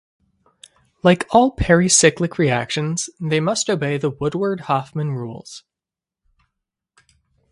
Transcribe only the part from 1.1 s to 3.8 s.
all pericyclic reactions, they must